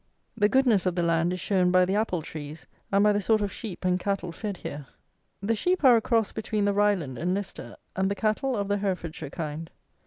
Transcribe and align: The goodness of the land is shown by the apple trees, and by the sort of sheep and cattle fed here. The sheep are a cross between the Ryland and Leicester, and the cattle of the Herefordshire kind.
The 0.35 0.49
goodness 0.49 0.87
of 0.87 0.95
the 0.95 1.03
land 1.03 1.31
is 1.31 1.39
shown 1.39 1.69
by 1.69 1.85
the 1.85 1.93
apple 1.93 2.23
trees, 2.23 2.65
and 2.91 3.03
by 3.03 3.13
the 3.13 3.21
sort 3.21 3.39
of 3.39 3.51
sheep 3.51 3.85
and 3.85 3.99
cattle 3.99 4.31
fed 4.31 4.57
here. 4.57 4.87
The 5.43 5.53
sheep 5.53 5.83
are 5.83 5.95
a 5.95 6.01
cross 6.01 6.31
between 6.31 6.65
the 6.65 6.73
Ryland 6.73 7.19
and 7.19 7.35
Leicester, 7.35 7.75
and 7.95 8.09
the 8.09 8.15
cattle 8.15 8.55
of 8.57 8.67
the 8.67 8.77
Herefordshire 8.79 9.29
kind. 9.29 9.69